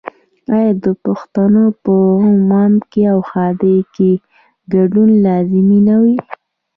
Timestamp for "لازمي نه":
5.25-5.95